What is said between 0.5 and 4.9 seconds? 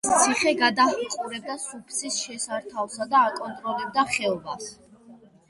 გადაჰყურებდა სუფსის შესართავსა და აკონტროლებდა ხეობას.